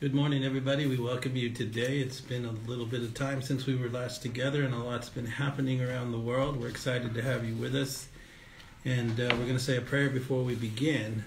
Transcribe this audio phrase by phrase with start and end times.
[0.00, 0.86] Good morning, everybody.
[0.86, 1.98] We welcome you today.
[1.98, 5.10] It's been a little bit of time since we were last together, and a lot's
[5.10, 6.56] been happening around the world.
[6.56, 8.08] We're excited to have you with us.
[8.86, 11.26] And uh, we're going to say a prayer before we begin.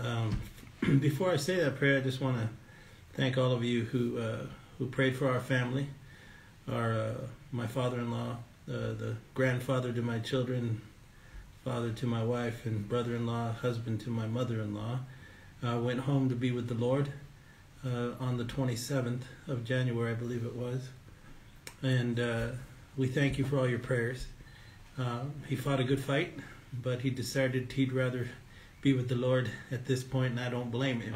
[0.00, 0.40] Um,
[0.98, 2.48] before I say that prayer, I just want to
[3.12, 4.46] thank all of you who uh,
[4.78, 5.86] who prayed for our family,
[6.72, 7.14] our uh,
[7.52, 10.80] my father-in-law, uh, the grandfather to my children,
[11.66, 15.00] father to my wife, and brother-in-law, husband to my mother-in-law.
[15.62, 17.10] Went home to be with the Lord
[17.84, 20.88] uh, on the 27th of January, I believe it was.
[21.82, 22.48] And uh,
[22.96, 24.26] we thank you for all your prayers.
[24.98, 26.38] Uh, he fought a good fight,
[26.72, 28.28] but he decided he'd rather
[28.80, 31.14] be with the Lord at this point, and I don't blame him.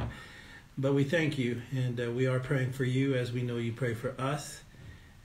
[0.77, 3.73] But we thank you, and uh, we are praying for you as we know you
[3.73, 4.61] pray for us.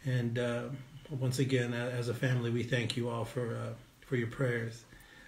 [0.06, 0.64] And uh,
[1.10, 3.74] once again, as a family, we thank you all for uh,
[4.06, 4.84] for your prayers.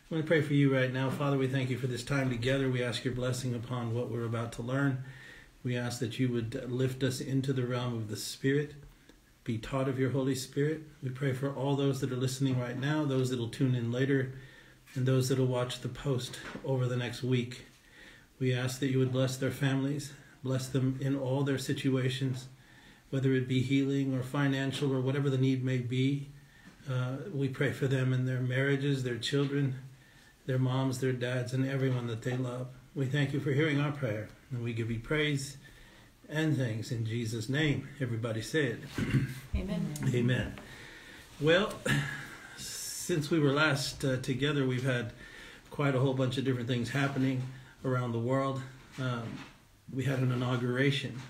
[0.10, 1.10] I want to pray for you right now.
[1.10, 2.70] Father, we thank you for this time together.
[2.70, 5.04] We ask your blessing upon what we're about to learn.
[5.64, 8.76] We ask that you would lift us into the realm of the Spirit,
[9.44, 10.82] be taught of your Holy Spirit.
[11.02, 13.92] We pray for all those that are listening right now, those that will tune in
[13.92, 14.34] later,
[14.96, 17.66] and those that will watch the post over the next week.
[18.40, 20.14] We ask that you would bless their families,
[20.44, 22.48] bless them in all their situations,
[23.10, 26.30] whether it be healing or financial or whatever the need may be.
[26.90, 29.76] Uh, we pray for them in their marriages, their children,
[30.46, 32.68] their moms, their dads, and everyone that they love.
[32.98, 35.58] We thank you for hearing our prayer, and we give you praise
[36.28, 37.88] and thanks in Jesus' name.
[38.02, 38.80] Everybody said,
[39.56, 39.94] Amen.
[40.16, 40.56] Amen.
[41.40, 41.74] Well,
[42.58, 45.14] since we were last uh, together, we've had
[45.70, 47.44] quite a whole bunch of different things happening
[47.86, 48.64] around the world.
[49.00, 49.26] Um,
[49.94, 51.22] we had an inauguration,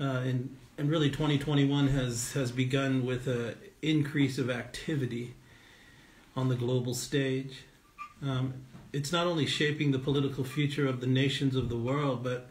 [0.00, 5.34] uh, and and really 2021 has has begun with an increase of activity
[6.34, 7.64] on the global stage.
[8.22, 8.54] Um,
[8.92, 12.50] it's not only shaping the political future of the nations of the world, but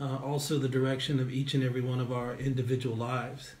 [0.00, 3.54] uh, also the direction of each and every one of our individual lives.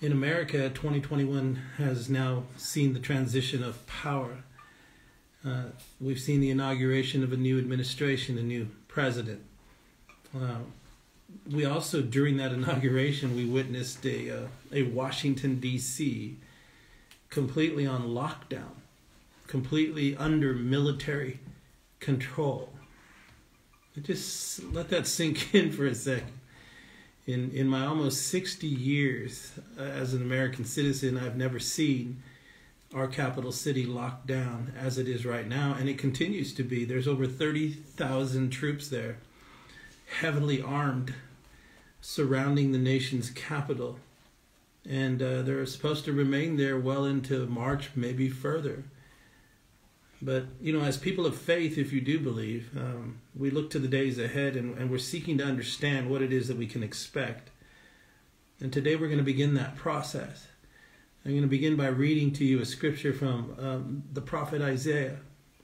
[0.00, 4.44] In America, 2021 has now seen the transition of power.
[5.44, 5.64] Uh,
[6.00, 9.42] we've seen the inauguration of a new administration, a new president.
[10.36, 10.58] Uh,
[11.50, 16.36] we also, during that inauguration, we witnessed a, uh, a Washington, D.C.
[17.30, 18.77] completely on lockdown
[19.48, 21.40] completely under military
[21.98, 22.70] control.
[24.00, 26.32] Just let that sink in for a second.
[27.26, 32.22] In in my almost 60 years uh, as an American citizen, I've never seen
[32.94, 36.84] our capital city locked down as it is right now, and it continues to be.
[36.84, 39.18] There's over 30,000 troops there,
[40.20, 41.14] heavily armed,
[42.00, 43.98] surrounding the nation's capital.
[44.88, 48.84] And uh, they're supposed to remain there well into March, maybe further.
[50.20, 53.78] But, you know, as people of faith, if you do believe, um, we look to
[53.78, 56.82] the days ahead and, and we're seeking to understand what it is that we can
[56.82, 57.50] expect.
[58.60, 60.48] And today we're going to begin that process.
[61.24, 65.18] I'm going to begin by reading to you a scripture from um, the prophet Isaiah.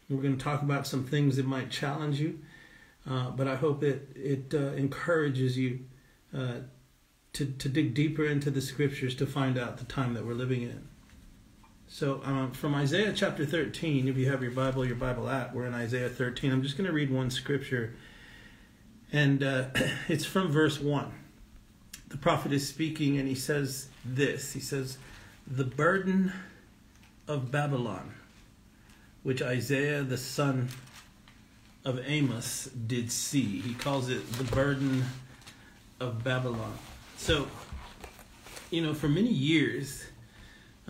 [0.09, 2.38] We're going to talk about some things that might challenge you,
[3.09, 5.81] uh, but I hope it, it uh, encourages you
[6.36, 6.59] uh,
[7.32, 10.62] to, to dig deeper into the scriptures to find out the time that we're living
[10.62, 10.88] in.
[11.89, 15.67] So um, from Isaiah chapter 13, if you have your Bible, your Bible app, we're
[15.67, 16.50] in Isaiah 13.
[16.50, 17.95] I'm just going to read one scripture,
[19.12, 19.67] and uh,
[20.09, 21.12] it's from verse 1.
[22.09, 24.99] The prophet is speaking, and he says this He says,
[25.47, 26.33] The burden
[27.28, 28.15] of Babylon,
[29.22, 30.69] which Isaiah the son
[31.84, 33.61] of Amos did see.
[33.61, 35.05] He calls it the burden
[36.01, 36.77] of Babylon.
[37.16, 37.47] So,
[38.71, 40.05] you know, for many years,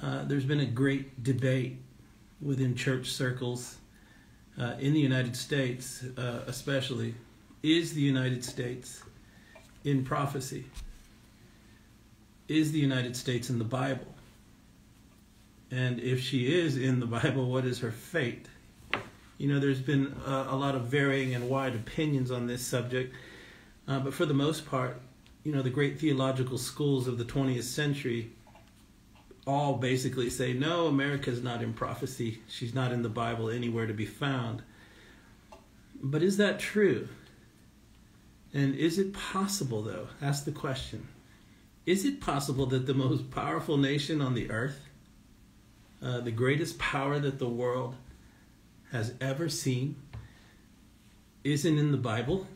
[0.04, 1.78] uh, there's been a great debate
[2.42, 3.78] within church circles
[4.60, 7.14] uh, in the United States, uh, especially.
[7.62, 9.02] Is the United States
[9.84, 10.66] in prophecy?
[12.48, 14.06] Is the United States in the Bible?
[15.70, 18.46] And if she is in the Bible, what is her fate?
[19.38, 23.14] You know, there's been a, lot of varying and wide opinions on this subject,
[23.88, 25.00] uh, but for the most part,
[25.44, 28.30] you know, the great theological schools of the 20th century
[29.46, 32.40] all basically say, no, America's not in prophecy.
[32.48, 34.62] She's not in the Bible anywhere to be found.
[36.02, 37.08] But is that true?
[38.52, 40.08] And is it possible, though?
[40.22, 41.08] Ask the question.
[41.86, 44.80] Is it possible that the most powerful nation on the earth,
[46.02, 47.96] uh, the greatest power that the world
[48.92, 49.96] has ever seen,
[51.42, 52.46] isn't in the Bible?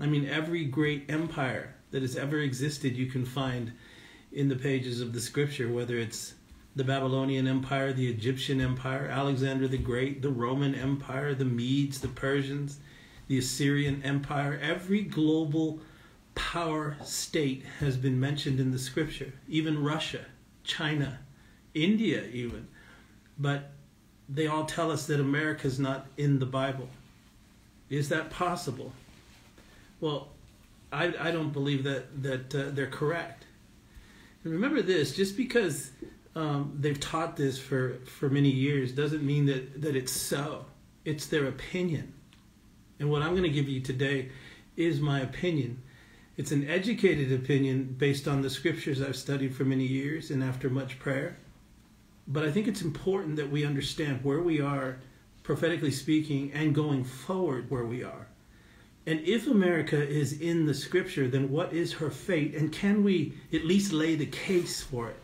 [0.00, 3.72] I mean, every great empire that has ever existed, you can find
[4.32, 6.34] in the pages of the scripture, whether it's
[6.76, 12.08] the Babylonian Empire, the Egyptian Empire, Alexander the Great, the Roman Empire, the Medes, the
[12.08, 12.78] Persians,
[13.26, 15.80] the Assyrian Empire, every global
[16.34, 20.24] power state has been mentioned in the scripture, even Russia,
[20.62, 21.18] China,
[21.74, 22.68] India, even.
[23.38, 23.72] But
[24.28, 26.88] they all tell us that America is not in the Bible.
[27.90, 28.92] Is that possible?
[30.00, 30.28] Well,
[30.92, 33.46] I, I don't believe that, that uh, they're correct.
[34.44, 35.90] And remember this just because
[36.34, 40.66] um, they've taught this for, for many years doesn't mean that, that it's so.
[41.04, 42.12] It's their opinion.
[43.00, 44.30] And what I'm going to give you today
[44.76, 45.82] is my opinion.
[46.36, 50.70] It's an educated opinion based on the scriptures I've studied for many years and after
[50.70, 51.36] much prayer.
[52.28, 55.00] But I think it's important that we understand where we are,
[55.42, 58.27] prophetically speaking, and going forward where we are.
[59.08, 62.54] And if America is in the scripture, then what is her fate?
[62.54, 65.16] And can we at least lay the case for it?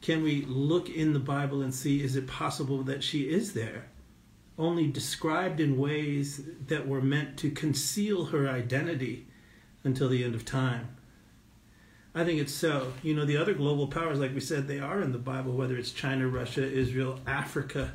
[0.00, 3.90] Can we look in the Bible and see is it possible that she is there?
[4.58, 9.26] Only described in ways that were meant to conceal her identity
[9.84, 10.96] until the end of time.
[12.14, 12.94] I think it's so.
[13.02, 15.76] You know, the other global powers, like we said, they are in the Bible, whether
[15.76, 17.92] it's China, Russia, Israel, Africa,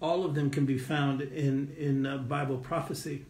[0.00, 3.26] all of them can be found in, in uh, Bible prophecy.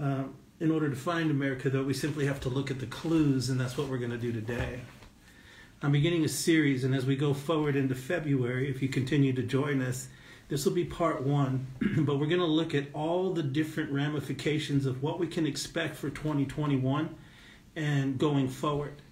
[0.00, 0.24] Uh,
[0.60, 3.60] in order to find America, though, we simply have to look at the clues, and
[3.60, 4.80] that's what we're going to do today.
[5.82, 9.42] I'm beginning a series, and as we go forward into February, if you continue to
[9.42, 10.08] join us,
[10.48, 11.66] this will be part one,
[11.98, 15.96] but we're going to look at all the different ramifications of what we can expect
[15.96, 17.14] for 2021
[17.76, 19.02] and going forward.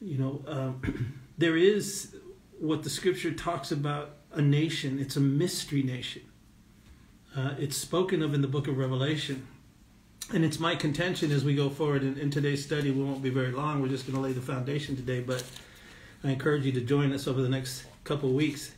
[0.00, 2.16] You know, um, there is
[2.58, 6.22] what the scripture talks about a nation, it's a mystery nation.
[7.34, 9.46] Uh, it's spoken of in the book of Revelation.
[10.32, 13.30] And it's my contention as we go forward in, in today's study, we won't be
[13.30, 15.42] very long, we're just going to lay the foundation today, but
[16.22, 18.72] I encourage you to join us over the next couple weeks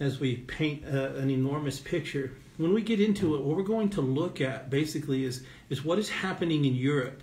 [0.00, 2.32] as we paint uh, an enormous picture.
[2.56, 5.98] When we get into it, what we're going to look at basically is, is what
[5.98, 7.22] is happening in Europe,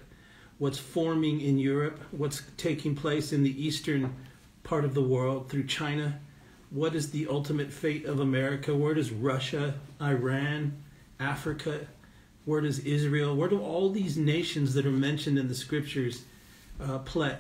[0.60, 4.16] what's forming in Europe, what's taking place in the eastern
[4.64, 6.20] part of the world through China,
[6.70, 10.82] what is the ultimate fate of America, where does Russia, Iran,
[11.20, 11.88] Africa,
[12.46, 16.24] where does Israel, where do all these nations that are mentioned in the scriptures
[16.82, 17.38] uh, play?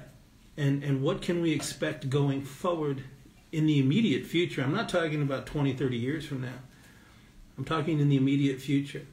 [0.55, 3.03] And, and what can we expect going forward
[3.53, 4.63] in the immediate future.
[4.63, 6.59] I'm not talking about 20, 30 years from now.
[7.57, 9.05] I'm talking in the immediate future.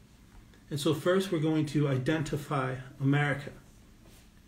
[0.71, 3.51] And so, first, we're going to identify America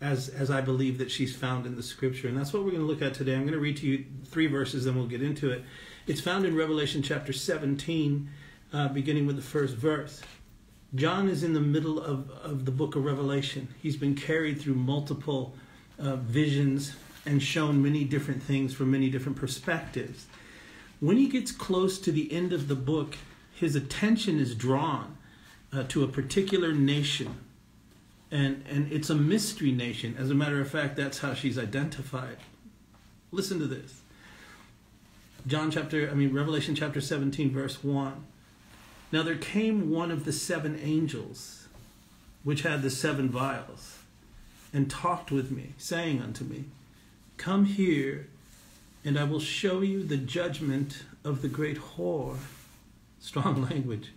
[0.01, 2.27] as, as I believe that she's found in the scripture.
[2.27, 3.35] And that's what we're going to look at today.
[3.35, 5.63] I'm going to read to you three verses, then we'll get into it.
[6.07, 8.29] It's found in Revelation chapter 17,
[8.73, 10.21] uh, beginning with the first verse.
[10.95, 13.67] John is in the middle of, of the book of Revelation.
[13.81, 15.55] He's been carried through multiple
[15.97, 16.95] uh, visions
[17.25, 20.27] and shown many different things from many different perspectives.
[20.99, 23.17] When he gets close to the end of the book,
[23.55, 25.17] his attention is drawn
[25.71, 27.37] uh, to a particular nation.
[28.29, 30.15] And, and it's a mystery nation.
[30.17, 32.37] As a matter of fact, that's how she's identified.
[33.31, 34.01] Listen to this.
[35.47, 38.25] John chapter, I mean, Revelation chapter 17, verse 1.
[39.13, 41.67] Now there came one of the seven angels,
[42.43, 43.99] which had the seven vials,
[44.73, 46.63] and talked with me, saying unto me,
[47.37, 48.25] Come here,
[49.05, 52.37] and I will show you the judgment of the great whore,
[53.19, 54.13] strong language,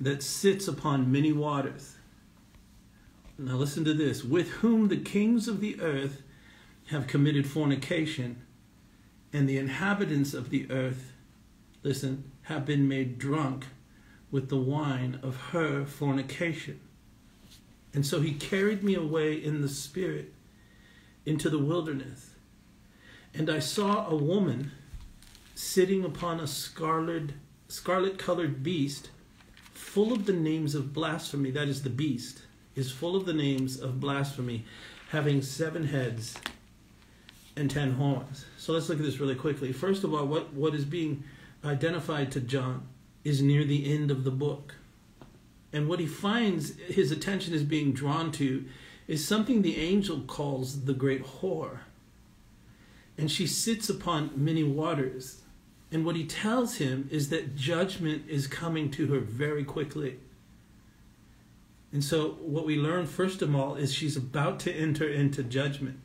[0.00, 1.94] that sits upon many waters.
[3.38, 6.20] Now listen to this with whom the kings of the earth
[6.86, 8.42] have committed fornication,
[9.32, 11.12] and the inhabitants of the earth,
[11.84, 13.66] listen, have been made drunk
[14.32, 16.80] with the wine of her fornication.
[17.94, 20.32] And so he carried me away in the spirit
[21.24, 22.32] into the wilderness
[23.34, 24.72] and I saw a woman
[25.54, 27.30] sitting upon a scarlet,
[27.68, 29.10] scarlet colored beast,
[29.72, 31.50] full of the names of blasphemy.
[31.50, 32.42] That is, the beast
[32.74, 34.64] is full of the names of blasphemy,
[35.10, 36.36] having seven heads
[37.56, 38.44] and ten horns.
[38.58, 39.72] So let's look at this really quickly.
[39.72, 41.24] First of all, what, what is being
[41.64, 42.86] identified to John
[43.24, 44.74] is near the end of the book.
[45.72, 48.64] And what he finds his attention is being drawn to
[49.08, 51.80] is something the angel calls the great whore
[53.18, 55.42] and she sits upon many waters.
[55.90, 60.18] And what he tells him is that judgment is coming to her very quickly.
[61.92, 65.98] And so, what we learn first of all is she's about to enter into judgment.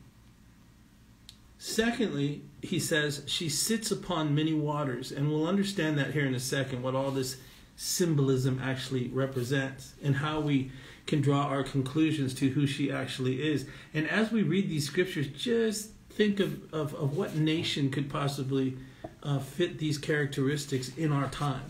[1.58, 6.40] Secondly, he says she sits upon many waters, and we'll understand that here in a
[6.40, 7.36] second, what all this
[7.76, 10.70] symbolism actually represents and how we
[11.06, 13.66] can draw our conclusions to who she actually is.
[13.94, 18.76] And as we read these scriptures, just think of, of, of what nation could possibly
[19.22, 21.64] uh, fit these characteristics in our time.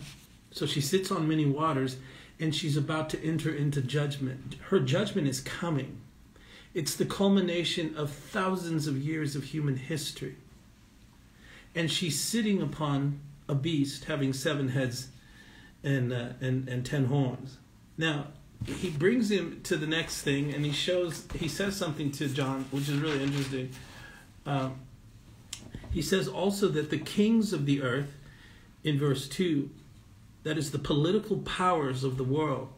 [0.51, 1.97] So she sits on many waters
[2.39, 4.55] and she's about to enter into judgment.
[4.69, 6.01] Her judgment is coming.
[6.73, 10.35] It's the culmination of thousands of years of human history.
[11.75, 15.07] And she's sitting upon a beast having seven heads
[15.83, 17.57] and, uh, and, and ten horns.
[17.97, 18.27] Now,
[18.65, 22.65] he brings him to the next thing and he shows, he says something to John,
[22.71, 23.71] which is really interesting.
[24.45, 24.75] Um,
[25.91, 28.15] he says also that the kings of the earth,
[28.83, 29.69] in verse 2,
[30.43, 32.69] that is the political powers of the world,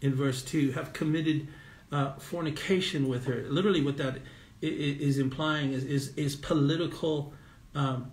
[0.00, 1.48] in verse 2, have committed
[1.92, 3.44] uh, fornication with her.
[3.48, 4.18] Literally, what that
[4.60, 7.32] is implying is, is, is political,
[7.74, 8.10] um,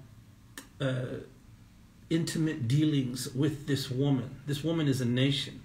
[0.79, 1.05] uh,
[2.09, 4.35] intimate dealings with this woman.
[4.45, 5.61] This woman is a nation.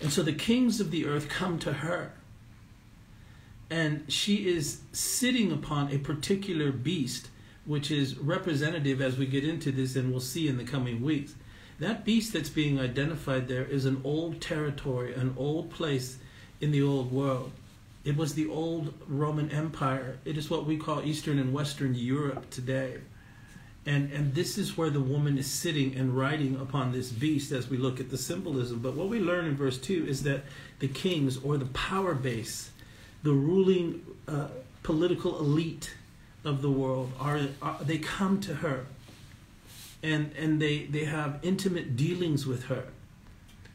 [0.00, 2.12] And so the kings of the earth come to her.
[3.70, 7.28] And she is sitting upon a particular beast,
[7.64, 11.34] which is representative as we get into this, and we'll see in the coming weeks.
[11.80, 16.18] That beast that's being identified there is an old territory, an old place
[16.64, 17.52] in the old world.
[18.04, 20.16] It was the old Roman Empire.
[20.24, 23.00] It is what we call Eastern and Western Europe today.
[23.84, 27.68] And, and this is where the woman is sitting and riding upon this beast as
[27.68, 28.78] we look at the symbolism.
[28.78, 30.44] But what we learn in verse 2 is that
[30.78, 32.70] the kings or the power base,
[33.22, 34.48] the ruling uh,
[34.82, 35.94] political elite
[36.46, 38.86] of the world, are, are they come to her
[40.02, 42.84] and, and they, they have intimate dealings with her.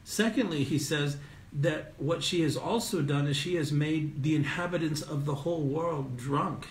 [0.02, 1.18] Secondly, he says
[1.52, 5.62] that what she has also done is she has made the inhabitants of the whole
[5.62, 6.68] world drunk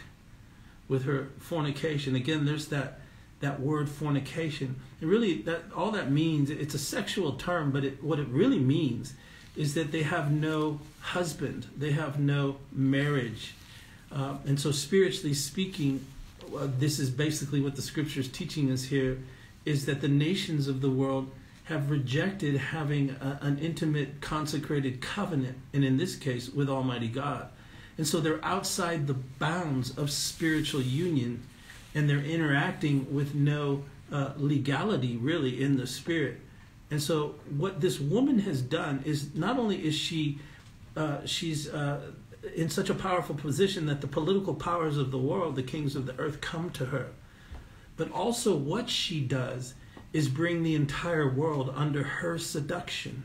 [0.88, 2.16] with her fornication.
[2.16, 3.02] Again, there's that
[3.42, 4.76] that word fornication.
[5.02, 8.60] It really that all that means it's a sexual term, but it, what it really
[8.60, 9.14] means
[9.56, 13.54] is that they have no husband, they have no marriage,
[14.12, 16.06] uh, and so spiritually speaking,
[16.56, 19.20] uh, this is basically what the scripture is teaching us here:
[19.66, 21.32] is that the nations of the world
[21.70, 27.48] have rejected having a, an intimate, consecrated covenant, and in this case, with Almighty God.
[27.98, 31.44] And so they're outside the bounds of spiritual union
[31.94, 36.40] and they're interacting with no uh, legality really in the spirit.
[36.92, 40.40] And so what this woman has done is not only is she
[40.96, 42.00] uh, she's uh,
[42.56, 46.06] in such a powerful position that the political powers of the world, the kings of
[46.06, 47.08] the earth, come to her,
[47.96, 49.74] but also what she does
[50.14, 53.24] is bring the entire world under her seduction.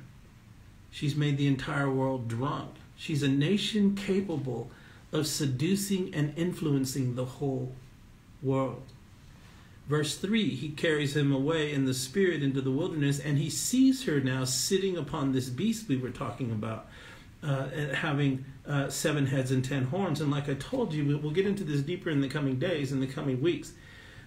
[0.91, 2.71] She's made the entire world drunk.
[2.97, 4.71] She's a nation capable
[5.13, 7.73] of seducing and influencing the whole
[8.43, 8.83] world.
[9.89, 14.05] Verse 3 He carries him away in the spirit into the wilderness, and he sees
[14.05, 16.87] her now sitting upon this beast we were talking about,
[17.43, 20.21] uh, having uh, seven heads and ten horns.
[20.21, 23.01] And like I told you, we'll get into this deeper in the coming days, in
[23.01, 23.73] the coming weeks.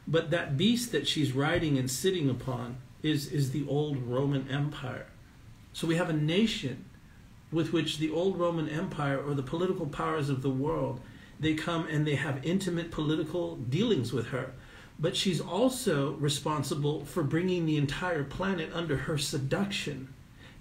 [0.07, 5.07] But that beast that she's riding and sitting upon is, is the old Roman Empire.
[5.73, 6.85] So we have a nation
[7.51, 11.01] with which the old Roman Empire or the political powers of the world
[11.39, 14.53] they come and they have intimate political dealings with her.
[14.99, 20.13] But she's also responsible for bringing the entire planet under her seduction.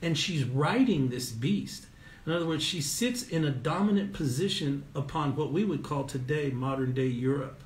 [0.03, 1.87] And she's riding this beast.
[2.26, 6.50] In other words, she sits in a dominant position upon what we would call today
[6.50, 7.62] modern day Europe.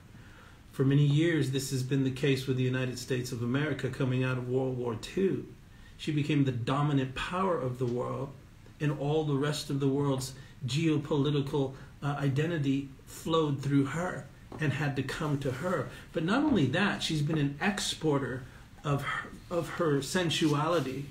[0.73, 4.23] For many years, this has been the case with the United States of America coming
[4.23, 5.45] out of World War II.
[5.97, 8.31] She became the dominant power of the world,
[8.81, 10.33] and all the rest of the world's
[10.67, 14.27] geopolitical uh, identity flowed through her
[14.61, 15.89] and had to come to her.
[16.13, 18.45] But not only that, she's been an exporter
[18.85, 21.07] of her, of her sensuality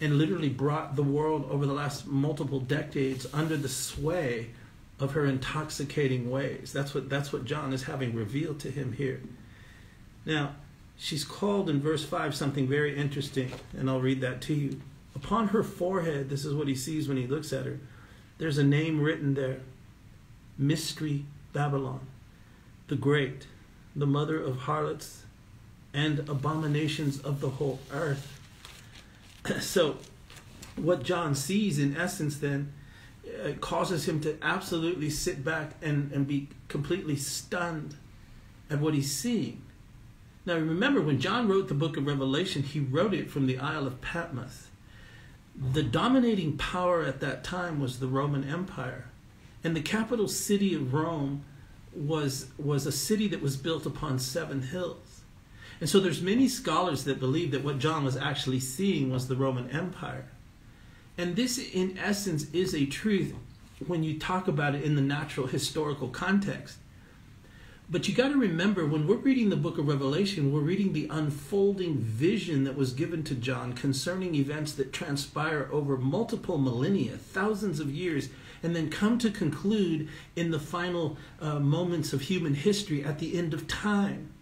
[0.00, 4.50] and literally brought the world over the last multiple decades under the sway
[4.98, 6.72] of her intoxicating ways.
[6.72, 9.20] That's what that's what John is having revealed to him here.
[10.24, 10.54] Now,
[10.96, 14.80] she's called in verse 5 something very interesting, and I'll read that to you.
[15.14, 17.78] Upon her forehead, this is what he sees when he looks at her.
[18.38, 19.60] There's a name written there
[20.58, 22.06] Mystery Babylon,
[22.88, 23.46] the Great,
[23.94, 25.22] the mother of harlots
[25.94, 28.40] and abominations of the whole earth.
[29.60, 29.96] so,
[30.76, 32.72] what John sees in essence then
[33.44, 37.96] uh, causes him to absolutely sit back and, and be completely stunned
[38.70, 39.62] at what he's seeing.
[40.44, 43.86] Now, remember, when John wrote the book of Revelation, he wrote it from the Isle
[43.86, 44.68] of Patmos.
[45.72, 49.06] The dominating power at that time was the Roman Empire.
[49.64, 51.44] And the capital city of Rome
[51.92, 55.22] was, was a city that was built upon seven hills.
[55.80, 59.36] And so there's many scholars that believe that what John was actually seeing was the
[59.36, 60.26] Roman Empire.
[61.18, 63.34] And this, in essence, is a truth
[63.86, 66.78] when you talk about it in the natural historical context.
[67.88, 71.06] But you got to remember when we're reading the book of Revelation, we're reading the
[71.08, 77.78] unfolding vision that was given to John concerning events that transpire over multiple millennia, thousands
[77.78, 78.28] of years
[78.62, 83.38] and then come to conclude in the final uh, moments of human history at the
[83.38, 84.32] end of time.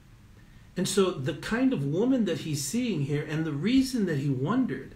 [0.76, 4.28] And so, the kind of woman that he's seeing here, and the reason that he
[4.28, 4.93] wondered,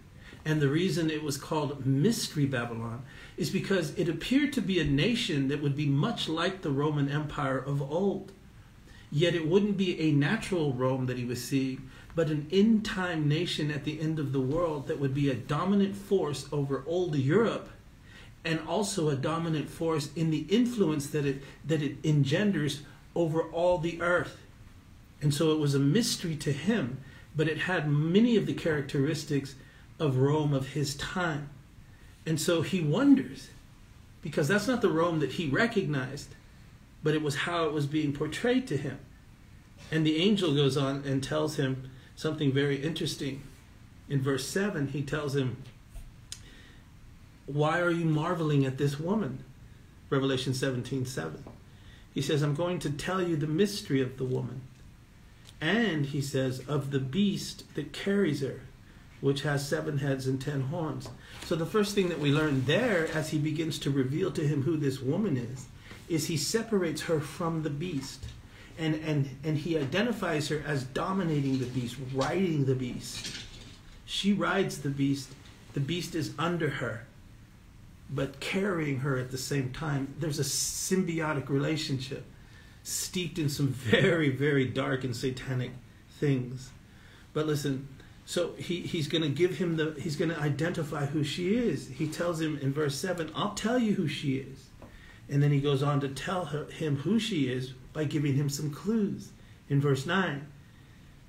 [0.48, 3.02] and the reason it was called Mystery Babylon,
[3.36, 7.10] is because it appeared to be a nation that would be much like the Roman
[7.10, 8.32] Empire of old.
[9.12, 13.28] Yet it wouldn't be a natural Rome that he was seeing, but an in time
[13.28, 17.14] nation at the end of the world that would be a dominant force over old
[17.14, 17.68] Europe
[18.42, 22.80] and also a dominant force in the influence that it, that it engenders
[23.14, 24.38] over all the earth.
[25.20, 27.02] And so it was a mystery to him,
[27.36, 29.54] but it had many of the characteristics
[29.98, 31.50] of Rome of his time.
[32.26, 33.48] And so he wonders,
[34.22, 36.34] because that's not the Rome that he recognized,
[37.02, 38.98] but it was how it was being portrayed to him.
[39.90, 43.42] And the angel goes on and tells him something very interesting.
[44.08, 45.56] In verse 7, he tells him,
[47.46, 49.44] Why are you marveling at this woman?
[50.10, 51.44] Revelation 17 7.
[52.12, 54.62] He says, I'm going to tell you the mystery of the woman.
[55.60, 58.62] And he says, of the beast that carries her,
[59.20, 61.08] which has seven heads and ten horns.
[61.44, 64.62] So the first thing that we learn there, as he begins to reveal to him
[64.62, 65.66] who this woman is,
[66.08, 68.24] is he separates her from the beast.
[68.78, 73.34] And, and, and he identifies her as dominating the beast, riding the beast.
[74.04, 75.30] She rides the beast.
[75.74, 77.04] The beast is under her,
[78.08, 80.14] but carrying her at the same time.
[80.18, 82.24] There's a symbiotic relationship
[82.84, 85.72] steeped in some very, very dark and satanic
[86.18, 86.70] things.
[87.32, 87.88] But listen,
[88.28, 91.88] so he, he's going to give him the, he's going to identify who she is.
[91.88, 94.66] He tells him in verse 7, I'll tell you who she is.
[95.30, 98.50] And then he goes on to tell her, him who she is by giving him
[98.50, 99.30] some clues.
[99.70, 100.46] In verse 9,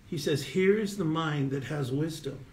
[0.07, 2.45] he says, Here is the mind that has wisdom.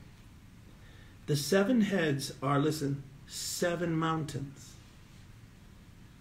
[1.26, 4.74] The seven heads are, listen, seven mountains.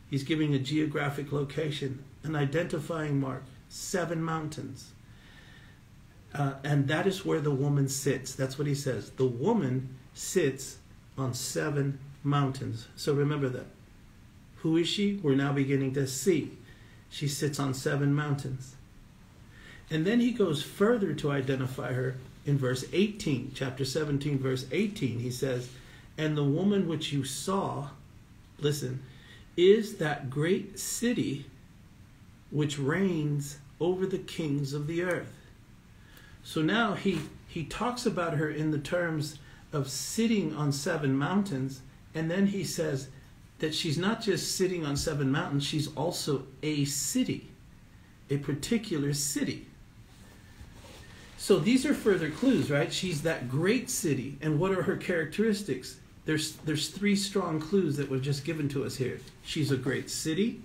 [0.10, 4.94] He's giving a geographic location, an identifying mark, seven mountains.
[6.38, 8.36] Uh, and that is where the woman sits.
[8.36, 9.12] That's what he says.
[9.12, 10.78] The woman sits
[11.18, 12.88] on seven mountains.
[12.98, 13.68] So remember that.
[14.58, 15.20] Who is she?
[15.24, 16.58] We're now beginning to see.
[17.10, 18.76] She sits on seven mountains.
[19.90, 25.20] And then he goes further to identify her in verse 18, chapter 17, verse 18.
[25.20, 25.70] He says,
[26.18, 27.90] And the woman which you saw,
[28.60, 29.02] listen,
[29.56, 31.46] is that great city
[32.52, 35.32] which reigns over the kings of the earth.
[36.46, 39.40] So now he, he talks about her in the terms
[39.74, 41.82] of sitting on seven mountains,
[42.14, 43.10] and then he says
[43.58, 47.50] that she's not just sitting on seven mountains, she's also a city,
[48.30, 49.66] a particular city.
[51.38, 52.94] So these are further clues, right?
[52.94, 54.38] She's that great city.
[54.40, 55.98] And what are her characteristics?
[56.26, 59.20] There's, there's three strong clues that were just given to us here.
[59.44, 60.62] She's a great city.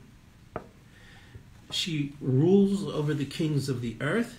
[1.71, 4.37] She rules over the kings of the earth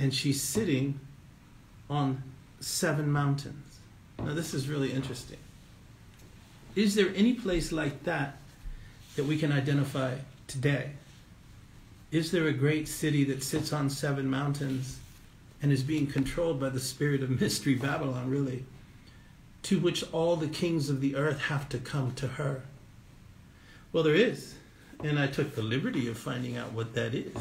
[0.00, 0.98] and she's sitting
[1.90, 2.22] on
[2.58, 3.78] seven mountains.
[4.18, 5.36] Now, this is really interesting.
[6.74, 8.38] Is there any place like that
[9.16, 10.14] that we can identify
[10.46, 10.92] today?
[12.10, 14.98] Is there a great city that sits on seven mountains
[15.62, 18.64] and is being controlled by the spirit of mystery Babylon, really,
[19.64, 22.62] to which all the kings of the earth have to come to her?
[23.92, 24.54] Well, there is.
[25.02, 27.34] And I took the liberty of finding out what that is.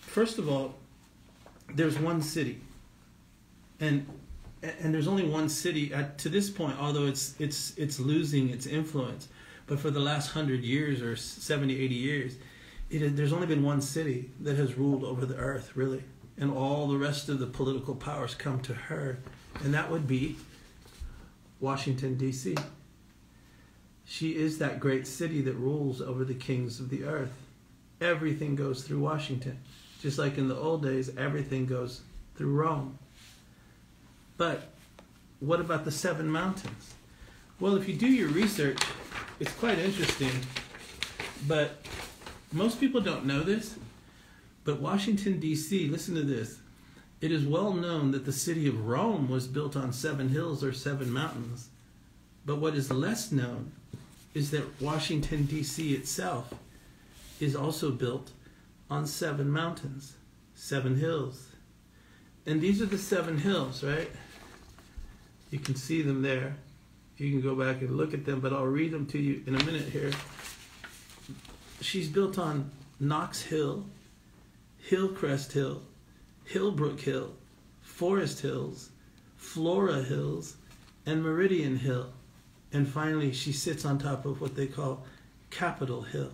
[0.00, 0.74] First of all,
[1.74, 2.60] there's one city,
[3.80, 4.06] and
[4.62, 6.76] and there's only one city at, to this point.
[6.80, 9.28] Although it's it's it's losing its influence,
[9.66, 12.36] but for the last hundred years or 70, 80 years,
[12.90, 16.02] it, there's only been one city that has ruled over the earth, really,
[16.38, 19.18] and all the rest of the political powers come to her,
[19.62, 20.36] and that would be
[21.60, 22.56] Washington D.C.
[24.04, 27.32] She is that great city that rules over the kings of the earth.
[28.00, 29.58] Everything goes through Washington.
[30.00, 32.02] Just like in the old days, everything goes
[32.36, 32.98] through Rome.
[34.36, 34.68] But
[35.40, 36.94] what about the seven mountains?
[37.58, 38.78] Well, if you do your research,
[39.40, 40.32] it's quite interesting.
[41.46, 41.84] But
[42.52, 43.76] most people don't know this.
[44.64, 46.58] But Washington, D.C., listen to this.
[47.20, 50.72] It is well known that the city of Rome was built on seven hills or
[50.72, 51.68] seven mountains.
[52.44, 53.72] But what is less known
[54.34, 55.94] is that Washington, D.C.
[55.94, 56.52] itself
[57.40, 58.32] is also built
[58.90, 60.14] on seven mountains,
[60.54, 61.52] seven hills.
[62.46, 64.10] And these are the seven hills, right?
[65.50, 66.56] You can see them there.
[67.16, 69.54] You can go back and look at them, but I'll read them to you in
[69.54, 70.12] a minute here.
[71.80, 72.70] She's built on
[73.00, 73.86] Knox Hill,
[74.78, 75.82] Hillcrest Hill,
[76.48, 77.34] Hillbrook Hill,
[77.80, 78.90] Forest Hills,
[79.36, 80.56] Flora Hills,
[81.06, 82.12] and Meridian Hill.
[82.72, 85.04] And finally, she sits on top of what they call
[85.50, 86.32] Capitol Hill.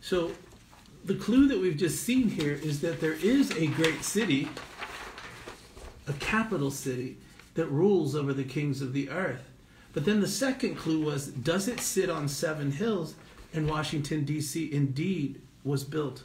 [0.00, 0.30] So,
[1.06, 4.48] the clue that we've just seen here is that there is a great city,
[6.08, 7.16] a capital city,
[7.54, 9.48] that rules over the kings of the earth.
[9.92, 13.14] But then the second clue was does it sit on seven hills?
[13.54, 14.70] And Washington, D.C.
[14.72, 16.24] indeed was built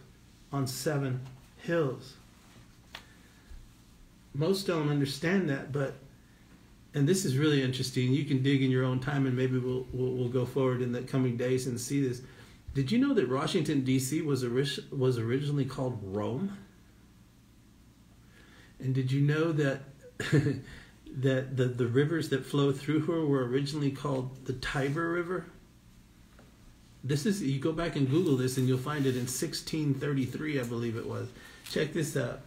[0.52, 1.22] on seven
[1.58, 2.15] hills.
[4.34, 5.94] Most don't understand that, but
[6.94, 8.12] and this is really interesting.
[8.12, 10.91] You can dig in your own time, and maybe we'll we'll, we'll go forward in
[10.91, 12.22] the coming days and see this.
[12.74, 14.22] Did you know that Washington D.C.
[14.22, 14.46] was
[14.92, 16.58] was originally called Rome?
[18.80, 19.82] And did you know that
[20.20, 25.46] that the, the rivers that flow through her were originally called the Tiber River?
[27.04, 30.64] This is you go back and Google this and you'll find it in 1633, I
[30.64, 31.30] believe it was.
[31.70, 32.42] Check this out.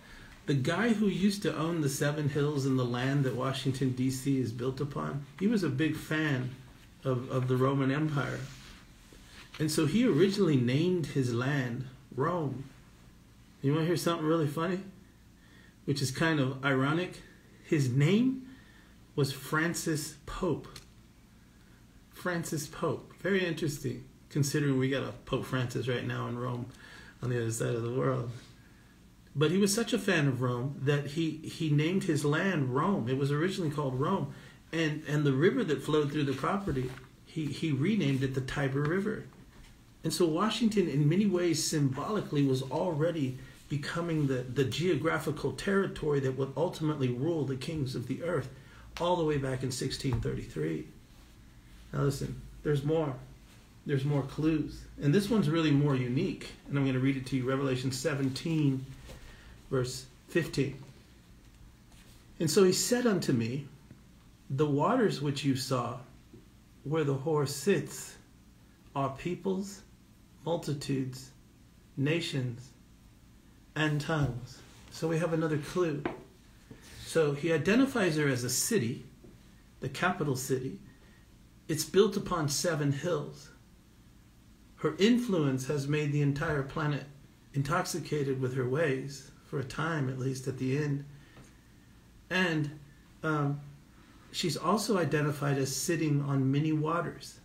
[0.46, 4.38] The guy who used to own the Seven Hills and the land that Washington D.C.
[4.38, 6.50] is built upon, he was a big fan
[7.02, 8.40] of, of the Roman Empire.
[9.58, 12.64] And so he originally named his land Rome.
[13.62, 14.80] You want to hear something really funny?
[15.84, 17.22] Which is kind of ironic.
[17.64, 18.48] His name
[19.16, 20.68] was Francis Pope.
[22.12, 23.12] Francis Pope.
[23.20, 26.66] Very interesting, considering we got a Pope Francis right now in Rome
[27.22, 28.30] on the other side of the world.
[29.36, 33.08] But he was such a fan of Rome that he, he named his land Rome.
[33.08, 34.32] It was originally called Rome.
[34.72, 36.90] And, and the river that flowed through the property,
[37.26, 39.26] he, he renamed it the Tiber River.
[40.04, 43.38] And so Washington, in many ways, symbolically, was already
[43.70, 48.50] becoming the, the geographical territory that would ultimately rule the kings of the earth
[49.00, 50.86] all the way back in 1633.
[51.92, 53.14] Now, listen, there's more.
[53.86, 54.82] There's more clues.
[55.02, 56.52] And this one's really more unique.
[56.68, 58.84] And I'm going to read it to you Revelation 17,
[59.70, 60.76] verse 15.
[62.40, 63.66] And so he said unto me,
[64.50, 65.96] The waters which you saw,
[66.84, 68.16] where the whore sits,
[68.94, 69.82] are peoples
[70.44, 71.30] multitudes,
[71.96, 72.70] nations,
[73.74, 74.58] and tongues.
[74.90, 76.02] So we have another clue.
[77.04, 79.04] So he identifies her as a city,
[79.80, 80.78] the capital city.
[81.68, 83.50] It's built upon seven hills.
[84.76, 87.04] Her influence has made the entire planet
[87.54, 91.04] intoxicated with her ways, for a time at least at the end.
[92.28, 92.78] And
[93.22, 93.60] um,
[94.32, 97.38] she's also identified as sitting on many waters.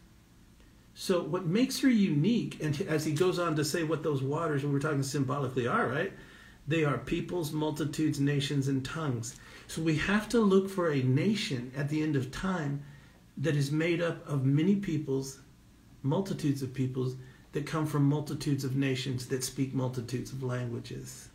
[1.02, 4.66] So what makes her unique, and as he goes on to say what those waters,
[4.66, 6.12] and we're talking symbolically, are right,
[6.68, 9.38] they are peoples, multitudes, nations, and tongues.
[9.68, 12.84] So we have to look for a nation at the end of time
[13.38, 15.40] that is made up of many peoples,
[16.04, 17.16] multitudes of peoples
[17.54, 21.30] that come from multitudes of nations that speak multitudes of languages.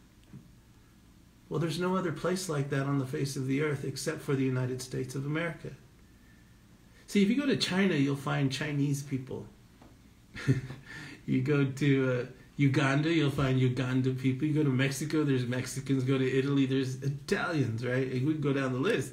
[1.48, 4.35] Well, there's no other place like that on the face of the earth except for
[4.35, 5.70] the United States of America.
[7.07, 9.46] See, if you go to China, you'll find Chinese people.
[11.27, 14.47] you go to uh, Uganda, you'll find Uganda people.
[14.47, 16.05] You go to Mexico, there's Mexicans.
[16.05, 18.11] Go to Italy, there's Italians, right?
[18.12, 19.12] And we can go down the list.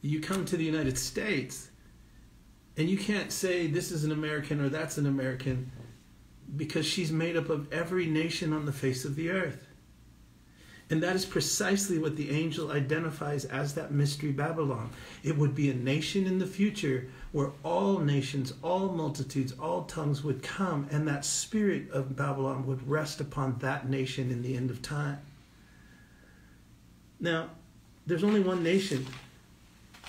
[0.00, 1.70] You come to the United States,
[2.76, 5.70] and you can't say this is an American or that's an American
[6.54, 9.65] because she's made up of every nation on the face of the earth.
[10.88, 14.90] And that is precisely what the angel identifies as that mystery Babylon.
[15.24, 20.22] It would be a nation in the future where all nations, all multitudes, all tongues
[20.22, 24.70] would come, and that spirit of Babylon would rest upon that nation in the end
[24.70, 25.18] of time.
[27.18, 27.50] Now,
[28.06, 29.06] there's only one nation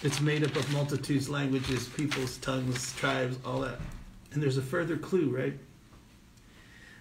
[0.04, 3.80] that's made up of multitudes, languages, peoples, tongues, tribes, all that.
[4.32, 5.58] And there's a further clue, right?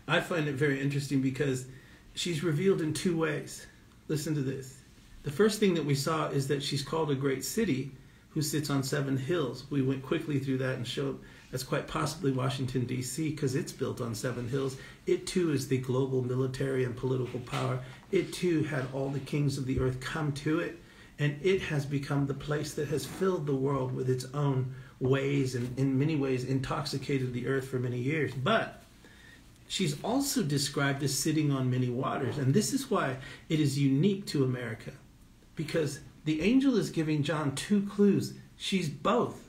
[0.08, 1.66] I find it very interesting because
[2.16, 3.66] she's revealed in two ways.
[4.08, 4.80] Listen to this.
[5.22, 7.92] The first thing that we saw is that she's called a great city
[8.30, 9.64] who sits on seven hills.
[9.70, 14.00] We went quickly through that and showed that's quite possibly Washington, D.C., because it's built
[14.00, 14.76] on seven hills.
[15.06, 17.80] It too is the global military and political power.
[18.10, 20.78] It too had all the kings of the earth come to it,
[21.18, 25.54] and it has become the place that has filled the world with its own ways
[25.54, 28.32] and, in many ways, intoxicated the earth for many years.
[28.34, 28.82] But
[29.68, 32.38] she's also described as sitting on many waters.
[32.38, 33.16] And this is why
[33.48, 34.92] it is unique to America.
[35.54, 38.34] Because the angel is giving John two clues.
[38.56, 39.42] She's both.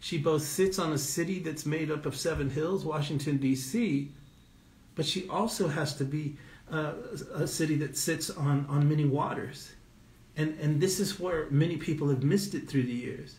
[0.00, 4.10] She both sits on a city that's made up of seven hills, Washington, D.C.,
[4.94, 6.36] but she also has to be
[6.70, 6.92] uh,
[7.34, 9.72] a city that sits on, on many waters.
[10.36, 13.36] And, and this is where many people have missed it through the years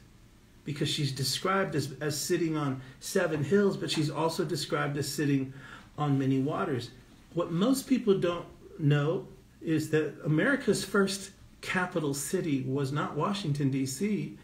[0.63, 5.53] because she's described as, as sitting on seven hills, but she's also described as sitting
[5.97, 6.91] on many waters.
[7.33, 8.45] What most people don't
[8.79, 9.27] know
[9.61, 14.37] is that America's first capital city was not Washington, D.C.,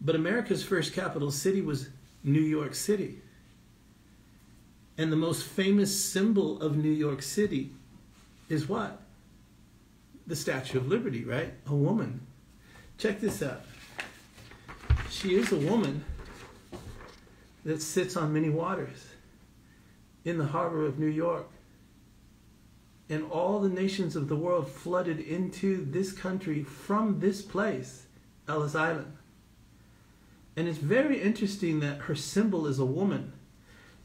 [0.00, 1.90] But America's first capital city was
[2.24, 3.18] New York City.
[4.96, 7.72] And the most famous symbol of New York City
[8.48, 9.00] is what?
[10.26, 11.52] The Statue of Liberty, right?
[11.66, 12.26] A woman.
[12.96, 13.62] Check this out.
[15.10, 16.04] She is a woman
[17.64, 19.04] that sits on many waters
[20.24, 21.48] in the harbor of New York.
[23.08, 28.06] And all the nations of the world flooded into this country from this place,
[28.48, 29.16] Ellis Island.
[30.56, 33.32] And it's very interesting that her symbol is a woman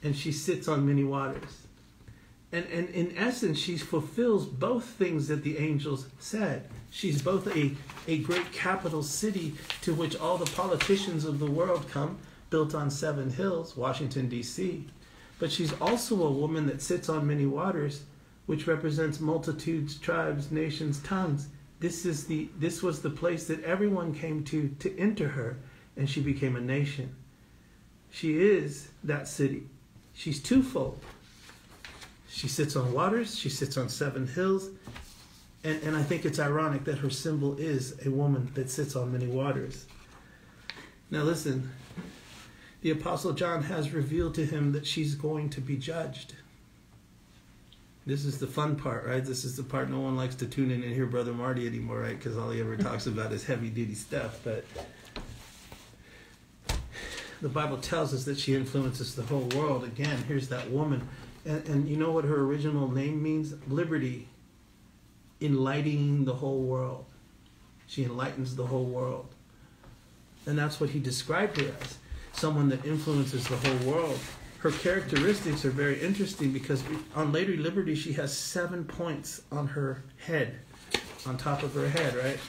[0.02, 1.66] and she sits on many waters.
[2.52, 6.70] And, and in essence, she fulfills both things that the angels said.
[6.92, 7.72] She's both a,
[8.08, 12.18] a great capital city to which all the politicians of the world come,
[12.50, 14.86] built on seven hills, Washington, D.C.
[15.40, 18.04] But she's also a woman that sits on many waters,
[18.46, 21.50] which represents multitudes, tribes, nations, tongues.
[21.80, 25.58] This, is the, this was the place that everyone came to to enter her,
[25.98, 27.16] and she became a nation.
[28.12, 29.64] She is that city.
[30.14, 31.00] She's twofold.
[32.30, 34.70] She sits on waters, she sits on seven hills,
[35.64, 39.12] and, and I think it's ironic that her symbol is a woman that sits on
[39.12, 39.86] many waters.
[41.12, 41.72] Now, listen,
[42.86, 46.36] the Apostle John has revealed to him that she's going to be judged.
[48.06, 49.26] This is the fun part, right?
[49.26, 52.02] This is the part no one likes to tune in and hear Brother Marty anymore,
[52.02, 52.16] right?
[52.16, 54.40] Because all he ever talks about is heavy duty stuff.
[54.44, 54.66] But
[57.42, 59.84] the Bible tells us that she influences the whole world.
[59.84, 61.10] Again, here's that woman
[61.44, 63.56] and, and you know what her original name means?
[63.68, 64.28] Liberty.
[65.42, 67.06] Enlightening the whole world.
[67.88, 69.34] She enlightens the whole world.
[70.46, 71.98] And that's what he described her as
[72.36, 74.20] someone that influences the whole world.
[74.60, 76.84] Her characteristics are very interesting because
[77.16, 80.60] on Lady Liberty, she has seven points on her head,
[81.26, 82.40] on top of her head, right?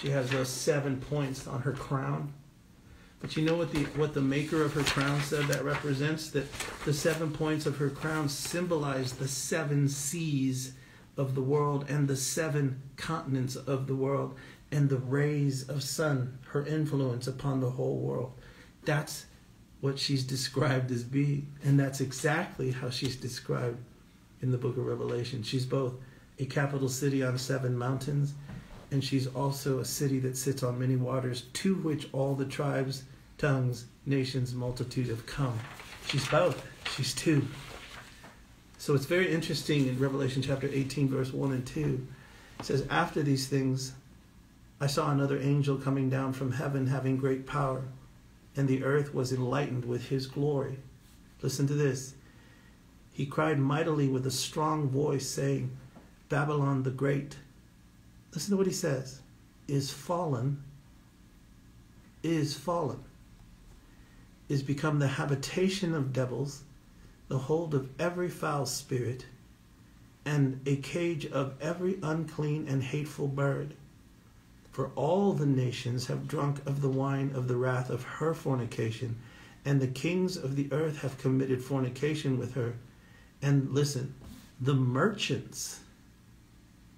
[0.00, 2.32] She has those seven points on her crown.
[3.20, 6.46] But you know what the what the maker of her crown said that represents that
[6.84, 10.74] the seven points of her crown symbolize the seven seas
[11.16, 14.36] of the world and the seven continents of the world
[14.70, 18.32] and the rays of sun, her influence upon the whole world.
[18.84, 19.26] That's
[19.80, 23.78] what she's described as being, and that's exactly how she's described
[24.40, 25.42] in the book of Revelation.
[25.42, 25.94] She's both
[26.38, 28.34] a capital city on seven mountains,
[28.90, 33.04] and she's also a city that sits on many waters, to which all the tribes
[33.38, 35.58] tongues, nations, multitude have come.
[36.06, 36.64] She's both.
[36.94, 37.46] She's two.
[38.78, 42.06] So it's very interesting in Revelation chapter 18, verse 1 and 2.
[42.60, 43.92] It says, After these things,
[44.80, 47.82] I saw another angel coming down from heaven having great power,
[48.56, 50.78] and the earth was enlightened with his glory.
[51.42, 52.14] Listen to this.
[53.12, 55.76] He cried mightily with a strong voice, saying,
[56.28, 57.36] Babylon the Great,
[58.32, 59.20] listen to what he says,
[59.68, 60.62] is fallen,
[62.22, 63.04] is fallen
[64.48, 66.62] is become the habitation of devils,
[67.28, 69.26] the hold of every foul spirit,
[70.24, 73.74] and a cage of every unclean and hateful bird.
[74.74, 79.14] For all the nations have drunk of the wine of the wrath of her fornication,
[79.64, 82.74] and the kings of the earth have committed fornication with her.
[83.40, 84.16] And listen,
[84.60, 85.78] the merchants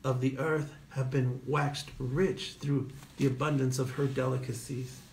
[0.02, 4.98] of the earth have been waxed rich through the abundance of her delicacies.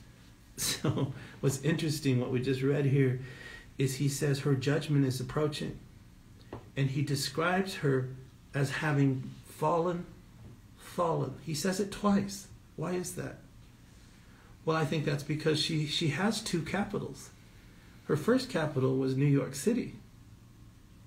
[0.56, 3.20] So, what's interesting, what we just read here,
[3.78, 5.80] is he says her judgment is approaching.
[6.78, 8.10] And he describes her
[8.54, 10.06] as having fallen,
[10.78, 11.34] fallen.
[11.44, 12.48] He says it twice.
[12.76, 13.38] Why is that?
[14.66, 17.30] Well, I think that's because she, she has two capitals.
[18.06, 19.96] Her first capital was New York City.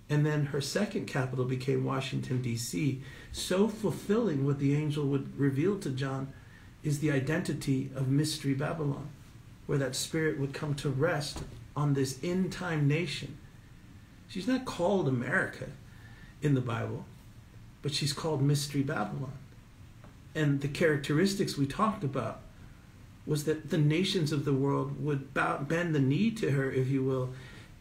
[0.09, 3.03] And then her second capital became Washington, D.C.,
[3.33, 6.33] so fulfilling what the angel would reveal to John
[6.85, 9.11] is the identity of Mystery Babylon
[9.67, 11.43] where that spirit would come to rest
[11.75, 13.37] on this end time nation.
[14.29, 15.67] She's not called America
[16.41, 17.05] in the Bible,
[17.83, 19.37] but she's called Mystery Babylon.
[20.37, 22.43] And the characteristics we talked about
[23.27, 26.89] was that the nations of the world would bow, bend the knee to her, if
[26.89, 27.31] you will,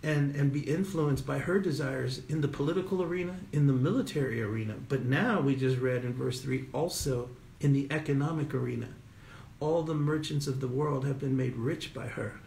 [0.02, 4.76] and, and be influenced by her desires in the political arena, in the military arena.
[4.90, 8.88] But now we just read in verse 3 also in the economic arena
[9.60, 12.40] all the merchants of the world have been made rich by her.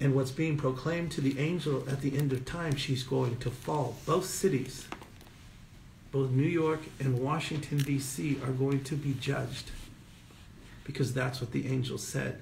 [0.00, 3.50] And what's being proclaimed to the angel at the end of time, she's going to
[3.50, 3.96] fall.
[4.06, 4.86] Both cities,
[6.10, 9.70] both New York and Washington, D.C., are going to be judged
[10.84, 12.40] because that's what the angel said,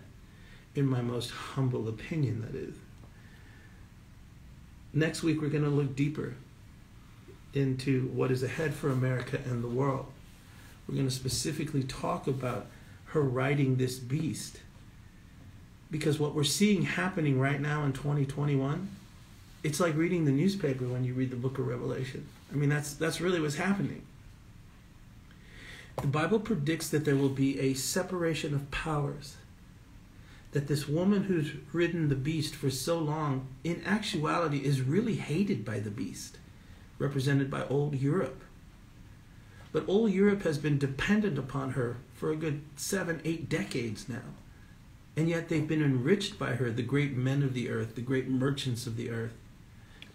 [0.75, 2.75] in my most humble opinion, that is.
[4.93, 6.35] Next week, we're going to look deeper
[7.55, 10.07] into what is ahead for America and the world.
[10.87, 12.67] We're going to specifically talk about
[13.07, 14.61] her riding this beast.
[15.91, 18.89] Because what we're seeing happening right now in 2021,
[19.67, 22.25] it's like reading the newspaper when you read the book of Revelation.
[22.53, 24.03] I mean, that's, that's really what's happening.
[26.01, 29.35] The Bible predicts that there will be a separation of powers.
[30.53, 35.65] That this woman who's ridden the beast for so long, in actuality, is really hated
[35.65, 36.39] by the beast,
[37.01, 38.45] represented by old Europe.
[39.73, 44.31] But old Europe has been dependent upon her for a good seven, eight decades now.
[45.17, 48.29] And yet they've been enriched by her, the great men of the earth, the great
[48.29, 49.35] merchants of the earth.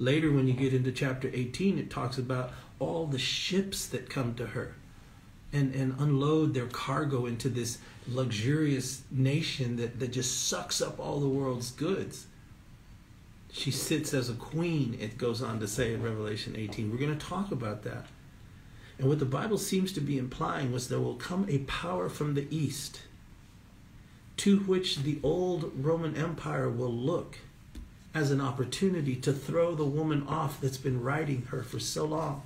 [0.02, 4.34] Later, when you get into chapter 18, it talks about all the ships that come
[4.34, 4.74] to her
[5.54, 11.20] and, and unload their cargo into this luxurious nation that, that just sucks up all
[11.20, 12.26] the world's goods.
[13.52, 16.90] She sits as a queen, it goes on to say in Revelation 18.
[16.90, 18.08] We're going to talk about that.
[18.98, 22.34] And what the Bible seems to be implying was there will come a power from
[22.34, 23.02] the east
[24.38, 27.38] to which the old Roman Empire will look
[28.14, 32.44] as an opportunity to throw the woman off that's been riding her for so long.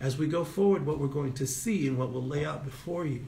[0.00, 3.06] As we go forward, what we're going to see and what we'll lay out before
[3.06, 3.26] you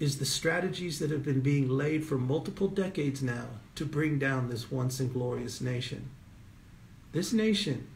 [0.00, 4.48] is the strategies that have been being laid for multiple decades now to bring down
[4.48, 6.10] this once and glorious nation.
[7.12, 7.86] This nation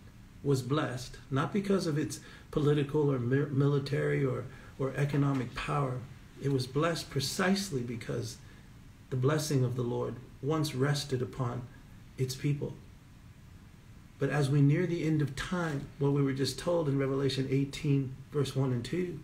[0.45, 4.45] was blessed not because of its political or military or,
[4.79, 5.99] or economic power.
[6.41, 8.37] It was blessed precisely because
[9.11, 11.63] the blessing of the Lord once rested upon
[12.19, 12.75] its people.
[14.19, 17.49] But as we near the end of time, what we were just told in Revelation
[17.51, 19.21] 18, verse 1 and 2,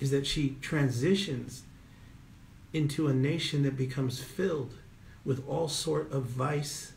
[0.00, 1.62] is that she transitions
[2.72, 4.74] into a nation that becomes filled
[5.24, 6.92] with all sort of vice,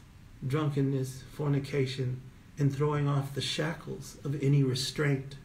[0.45, 2.21] drunkenness, fornication,
[2.57, 5.35] and throwing off the shackles of any restraint.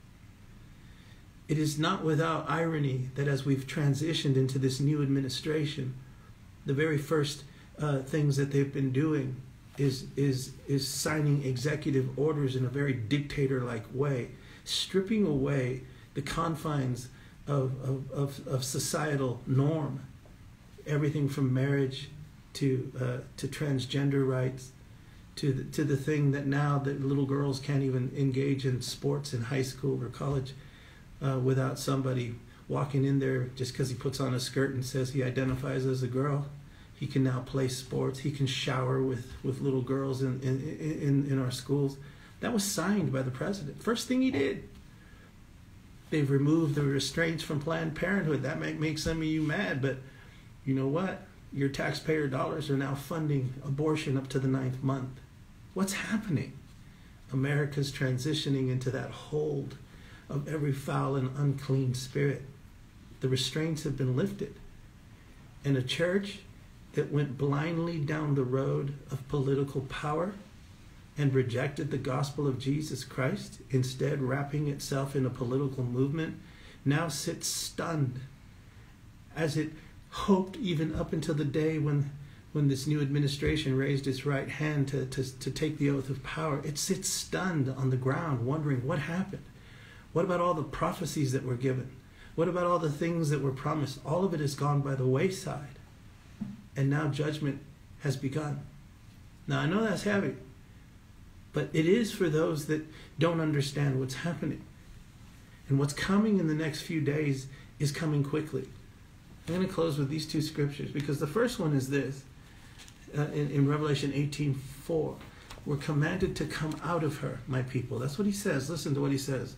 [1.49, 5.95] It is not without irony that as we've transitioned into this new administration,
[6.65, 7.45] the very first
[7.81, 9.37] uh, things that they've been doing
[9.81, 14.29] is is is signing executive orders in a very dictator-like way,
[14.65, 15.83] stripping away
[16.15, 17.09] the confines
[17.47, 20.01] of, of, of, of societal norm,
[20.87, 22.11] everything from marriage
[22.53, 24.73] to uh, to transgender rights,
[25.37, 29.33] to the, to the thing that now that little girls can't even engage in sports
[29.33, 30.53] in high school or college
[31.25, 32.35] uh, without somebody
[32.69, 36.03] walking in there just because he puts on a skirt and says he identifies as
[36.03, 36.47] a girl.
[37.01, 38.19] He can now play sports.
[38.19, 40.61] He can shower with, with little girls in, in,
[41.01, 41.97] in, in our schools.
[42.41, 43.83] That was signed by the president.
[43.83, 44.69] First thing he did.
[46.11, 48.43] They've removed the restraints from Planned Parenthood.
[48.43, 49.97] That might make some of you mad, but
[50.67, 51.23] you know what?
[51.55, 55.21] Your taxpayer dollars are now funding abortion up to the ninth month.
[55.73, 56.53] What's happening?
[57.33, 59.79] America's transitioning into that hold
[60.29, 62.43] of every foul and unclean spirit.
[63.21, 64.55] The restraints have been lifted.
[65.65, 66.41] And a church
[66.93, 70.35] that went blindly down the road of political power
[71.17, 76.39] and rejected the gospel of Jesus Christ, instead wrapping itself in a political movement,
[76.85, 78.21] now sits stunned
[79.37, 79.71] as it
[80.11, 82.11] hoped even up until the day when
[82.53, 86.21] when this new administration raised its right hand to, to, to take the oath of
[86.25, 89.45] power, it sits stunned on the ground, wondering what happened.
[90.13, 91.93] What about all the prophecies that were given?
[92.35, 94.01] What about all the things that were promised?
[94.05, 95.79] All of it has gone by the wayside
[96.77, 97.61] and now judgment
[98.01, 98.63] has begun.
[99.47, 100.37] Now, I know that's heavy,
[101.53, 102.87] but it is for those that
[103.19, 104.63] don't understand what's happening.
[105.69, 107.47] And what's coming in the next few days
[107.79, 108.69] is coming quickly.
[109.49, 112.23] I'm going to close with these two scriptures because the first one is this
[113.17, 115.17] uh, in, in Revelation 18 4.
[115.67, 117.99] We're commanded to come out of her, my people.
[117.99, 118.71] That's what he says.
[118.71, 119.57] Listen to what he says.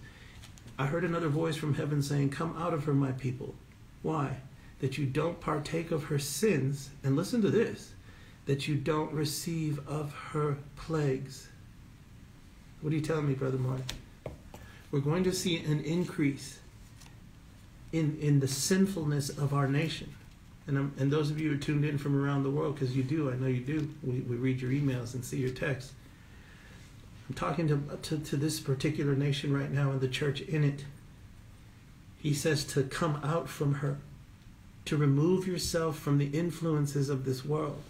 [0.79, 3.55] I heard another voice from heaven saying, Come out of her, my people.
[4.03, 4.39] Why?
[4.83, 7.93] That you don't partake of her sins, and listen to this,
[8.47, 11.49] that you don't receive of her plagues.
[12.81, 13.81] What are you telling me, Brother Mark?
[14.91, 16.59] We're going to see an increase
[17.93, 20.13] in, in the sinfulness of our nation.
[20.67, 22.97] And, I'm, and those of you who are tuned in from around the world, because
[22.97, 25.93] you do, I know you do, we, we read your emails and see your texts.
[27.29, 30.85] I'm talking to, to, to this particular nation right now and the church in it.
[32.19, 33.99] He says to come out from her
[34.85, 37.83] to remove yourself from the influences of this world,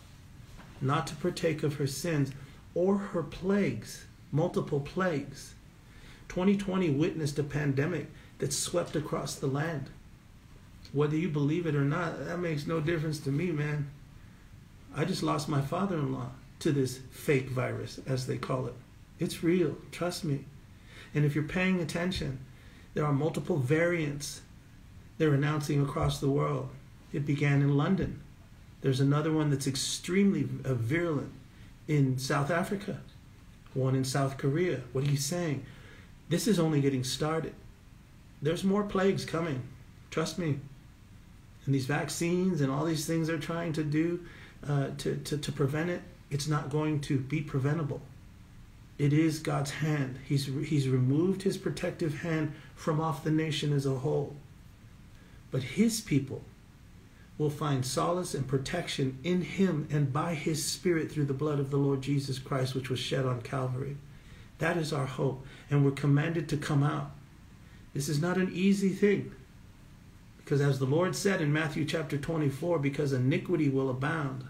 [0.80, 2.32] not to partake of her sins
[2.74, 5.54] or her plagues, multiple plagues.
[6.28, 9.90] 2020 witnessed a pandemic that swept across the land.
[10.92, 13.90] Whether you believe it or not, that makes no difference to me, man.
[14.94, 16.30] I just lost my father in law
[16.60, 18.74] to this fake virus, as they call it.
[19.18, 20.44] It's real, trust me.
[21.14, 22.38] And if you're paying attention,
[22.94, 24.42] there are multiple variants
[25.18, 26.68] they're announcing across the world.
[27.12, 28.20] It began in London.
[28.80, 31.32] There's another one that's extremely uh, virulent
[31.86, 33.00] in South Africa,
[33.74, 34.80] one in South Korea.
[34.92, 35.64] What are you saying?
[36.28, 37.54] This is only getting started.
[38.40, 39.62] There's more plagues coming.
[40.10, 40.58] Trust me.
[41.64, 44.20] And these vaccines and all these things they're trying to do
[44.68, 48.00] uh, to, to, to prevent it, it's not going to be preventable.
[48.98, 50.18] It is God's hand.
[50.24, 54.34] He's, he's removed his protective hand from off the nation as a whole.
[55.50, 56.42] But his people
[57.42, 61.70] will find solace and protection in him and by his spirit through the blood of
[61.70, 63.96] the Lord Jesus Christ, which was shed on Calvary.
[64.58, 65.44] That is our hope.
[65.68, 67.10] And we're commanded to come out.
[67.94, 69.32] This is not an easy thing.
[70.38, 74.44] Because as the Lord said in Matthew chapter 24, because iniquity will abound,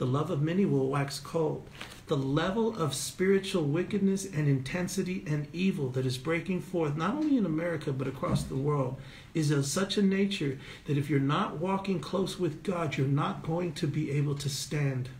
[0.00, 1.68] the love of many will wax cold.
[2.06, 7.36] The level of spiritual wickedness and intensity and evil that is breaking forth, not only
[7.36, 8.98] in America, but across the world,
[9.34, 13.42] is of such a nature that if you're not walking close with God, you're not
[13.42, 15.10] going to be able to stand.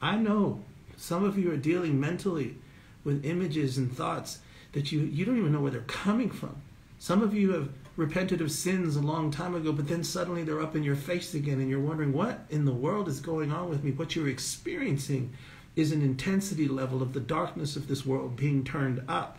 [0.00, 0.62] I know
[0.96, 2.56] some of you are dealing mentally
[3.04, 4.38] with images and thoughts
[4.72, 6.56] that you, you don't even know where they're coming from.
[6.98, 10.62] Some of you have repented of sins a long time ago, but then suddenly they're
[10.62, 13.68] up in your face again, and you're wondering, what in the world is going on
[13.68, 13.92] with me?
[13.92, 15.32] What you're experiencing
[15.76, 19.38] is an intensity level of the darkness of this world being turned up.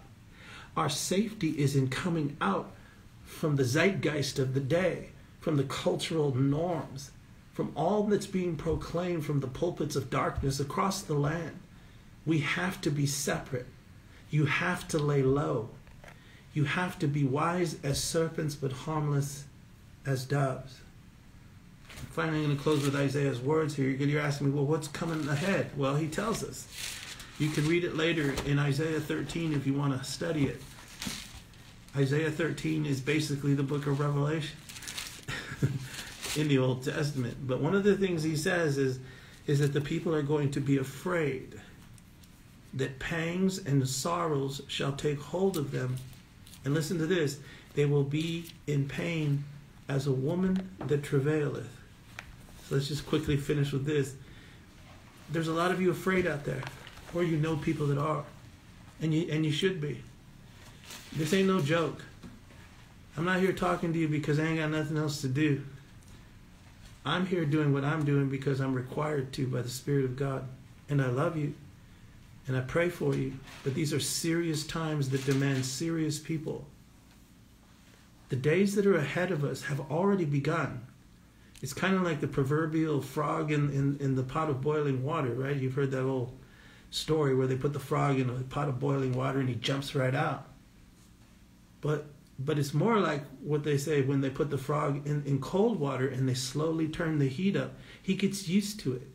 [0.78, 2.72] Our safety is in coming out
[3.24, 7.12] from the zeitgeist of the day, from the cultural norms,
[7.54, 11.60] from all that's being proclaimed from the pulpits of darkness across the land.
[12.26, 13.68] We have to be separate.
[14.30, 15.70] You have to lay low.
[16.56, 19.44] You have to be wise as serpents, but harmless
[20.06, 20.80] as doves.
[22.12, 23.90] Finally, I'm going to close with Isaiah's words here.
[23.90, 25.70] You're asking me, well, what's coming ahead?
[25.76, 26.66] Well, he tells us.
[27.40, 30.62] You can read it later in Isaiah 13 if you want to study it.
[31.98, 34.58] Isaiah 13 is basically the book of Revelation
[36.38, 37.36] in the Old Testament.
[37.46, 39.00] But one of the things he says is,
[39.46, 41.60] is that the people are going to be afraid
[42.74, 45.98] that pangs and sorrows shall take hold of them
[46.66, 47.40] and listen to this
[47.76, 49.44] they will be in pain
[49.88, 51.70] as a woman that travaileth.
[52.68, 54.16] So let's just quickly finish with this.
[55.30, 56.62] There's a lot of you afraid out there,
[57.14, 58.24] or you know people that are,
[59.02, 60.02] and you and you should be.
[61.14, 62.04] This ain't no joke.
[63.18, 65.64] I'm not here talking to you because I ain't got nothing else to do.
[67.06, 70.48] I'm here doing what I'm doing because I'm required to by the Spirit of God.
[70.90, 71.54] And I love you.
[72.48, 73.34] And I pray for you.
[73.64, 76.68] But these are serious times that demand serious people.
[78.30, 80.86] The days that are ahead of us have already begun.
[81.62, 85.34] It's kind of like the proverbial frog in, in, in the pot of boiling water,
[85.34, 85.56] right?
[85.56, 86.38] You've heard that old
[86.92, 89.96] story where they put the frog in a pot of boiling water and he jumps
[89.96, 90.48] right out.
[91.82, 95.40] But but it's more like what they say when they put the frog in, in
[95.40, 97.76] cold water and they slowly turn the heat up.
[98.02, 99.08] He gets used to it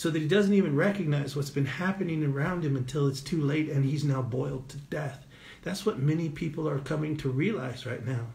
[0.00, 3.68] so that he doesn't even recognize what's been happening around him until it's too late
[3.68, 5.26] and he's now boiled to death.
[5.60, 8.28] That's what many people are coming to realize right now.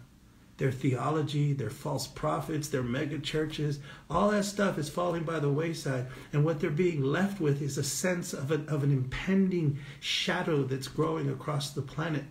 [0.57, 3.79] Their theology, their false prophets, their mega churches,
[4.11, 6.05] all that stuff is falling by the wayside.
[6.33, 10.65] And what they're being left with is a sense of an, of an impending shadow
[10.65, 12.25] that's growing across the planet.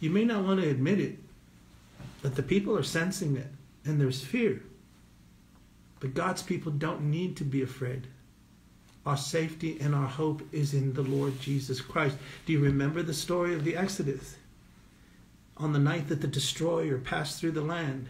[0.00, 1.18] You may not want to admit it,
[2.20, 3.48] but the people are sensing it,
[3.86, 4.62] and there's fear.
[5.98, 8.08] But God's people don't need to be afraid.
[9.06, 12.16] Our safety and our hope is in the Lord Jesus Christ.
[12.46, 14.36] Do you remember the story of the Exodus?
[15.56, 18.08] On the night that the destroyer passed through the land,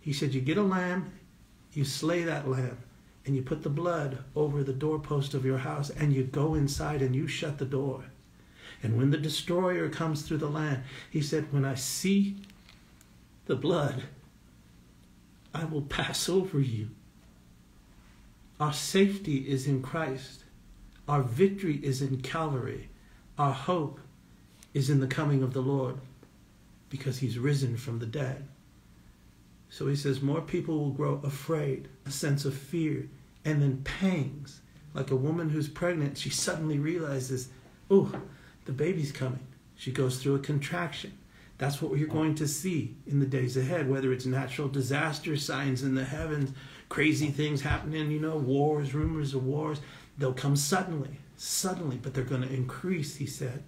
[0.00, 1.12] he said, You get a lamb,
[1.72, 2.78] you slay that lamb,
[3.26, 7.02] and you put the blood over the doorpost of your house, and you go inside
[7.02, 8.04] and you shut the door.
[8.82, 12.36] And when the destroyer comes through the land, he said, When I see
[13.46, 14.04] the blood,
[15.52, 16.90] I will pass over you.
[18.60, 20.44] Our safety is in Christ.
[21.06, 22.90] Our victory is in Calvary.
[23.38, 24.00] Our hope
[24.74, 25.96] is in the coming of the Lord
[26.90, 28.48] because he's risen from the dead.
[29.70, 33.08] So he says more people will grow afraid, a sense of fear,
[33.44, 34.60] and then pangs.
[34.94, 37.48] Like a woman who's pregnant, she suddenly realizes,
[37.90, 38.10] oh,
[38.64, 39.46] the baby's coming.
[39.76, 41.12] She goes through a contraction.
[41.58, 45.82] That's what you're going to see in the days ahead, whether it's natural disaster, signs
[45.82, 46.52] in the heavens,
[46.88, 49.80] crazy things happening, you know, wars, rumors of wars.
[50.16, 53.62] They'll come suddenly, suddenly, but they're going to increase, he said.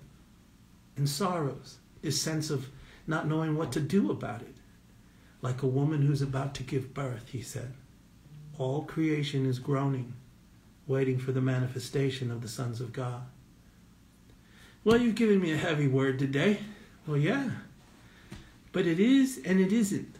[0.97, 2.68] And sorrows, this sense of
[3.07, 4.55] not knowing what to do about it.
[5.43, 7.73] Like a woman who's about to give birth, he said.
[8.59, 10.12] All creation is groaning,
[10.87, 13.23] waiting for the manifestation of the sons of God.
[14.85, 16.59] Well, you've given me a heavy word today.
[17.07, 17.51] Well, yeah.
[18.73, 20.16] But it is and it isn't.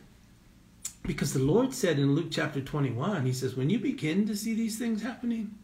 [1.11, 4.55] Because the Lord said in Luke chapter 21, He says, when you begin to see
[4.55, 5.59] these things happening,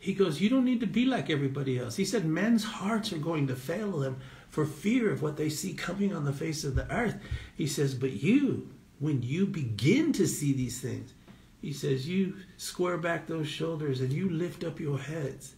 [0.00, 1.94] He goes, you don't need to be like everybody else.
[1.94, 4.16] He said, men's hearts are going to fail them
[4.48, 7.14] for fear of what they see coming on the face of the earth.
[7.54, 11.14] He says, but you, when you begin to see these things,
[11.62, 15.54] He says, you square back those shoulders and you lift up your heads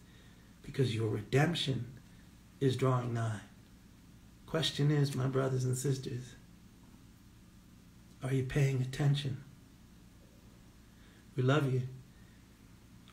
[0.61, 1.83] because your redemption
[2.59, 3.39] is drawing nigh.
[4.45, 6.35] Question is, my brothers and sisters,
[8.23, 9.37] are you paying attention?
[11.35, 11.81] We love you.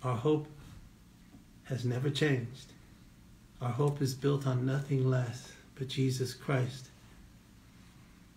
[0.02, 0.46] Our hope
[1.64, 2.72] has never changed.
[3.60, 6.90] Our hope is built on nothing less but Jesus Christ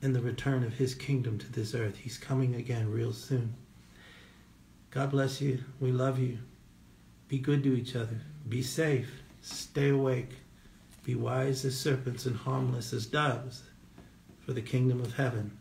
[0.02, 1.98] and the return of his kingdom to this earth.
[1.98, 3.54] He's coming again real soon.
[4.90, 5.60] God bless you.
[5.80, 6.40] We love you.
[7.28, 8.20] Be good to each other.
[8.50, 9.10] Be safe.
[9.42, 10.32] Stay awake.
[11.04, 13.64] Be wise as serpents and harmless as doves,
[14.40, 15.58] for the kingdom of heaven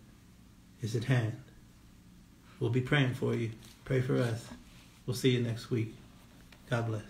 [0.82, 1.40] is at hand.
[2.58, 3.50] We'll be praying for you.
[3.84, 4.46] Pray for us.
[5.06, 5.94] We'll see you next week.
[6.68, 7.02] God bless.